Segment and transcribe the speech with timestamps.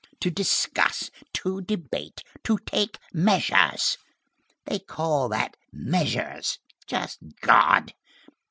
[0.19, 3.99] to discuss, to debate, to take measures!
[4.65, 7.93] They call that measures, just God!